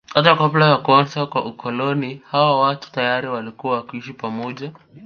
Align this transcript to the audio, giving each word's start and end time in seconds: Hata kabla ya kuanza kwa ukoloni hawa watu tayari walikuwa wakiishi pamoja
Hata 0.13 0.35
kabla 0.35 0.69
ya 0.69 0.77
kuanza 0.77 1.25
kwa 1.25 1.45
ukoloni 1.45 2.21
hawa 2.31 2.59
watu 2.61 2.91
tayari 2.91 3.27
walikuwa 3.27 3.73
wakiishi 3.75 4.13
pamoja 4.13 4.73